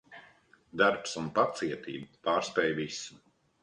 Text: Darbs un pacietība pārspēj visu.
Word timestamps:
Darbs 0.83 1.13
un 1.23 1.29
pacietība 1.37 2.21
pārspēj 2.31 2.77
visu. 2.85 3.25